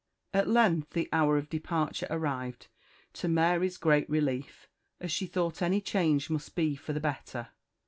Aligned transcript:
At 0.33 0.47
length 0.47 0.93
the 0.93 1.07
hour 1.13 1.37
of 1.37 1.47
departure 1.47 2.07
arrived, 2.09 2.69
to 3.13 3.27
Mary's 3.27 3.77
great 3.77 4.09
relief, 4.09 4.67
as 4.99 5.11
she 5.11 5.27
thought 5.27 5.61
any 5.61 5.79
change 5.79 6.27
must 6.27 6.55
be 6.55 6.75
for 6.75 6.91
the 6.91 6.99
better. 6.99 7.49